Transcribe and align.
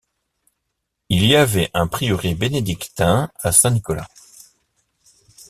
Il 1.09 1.27
y 1.27 1.35
avait 1.35 1.69
un 1.75 1.85
prieuré 1.85 2.33
bénédictin 2.33 3.31
à 3.35 3.51
Saint-Nicolas. 3.51 4.07